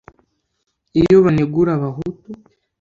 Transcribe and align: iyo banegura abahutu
iyo 1.01 1.17
banegura 1.25 1.69
abahutu 1.77 2.29